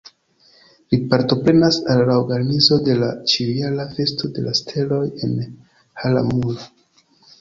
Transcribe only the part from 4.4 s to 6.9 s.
la Steloj en Hara-mura.